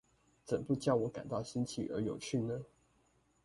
[0.43, 2.65] 怎不教我感到新奇而有趣呢？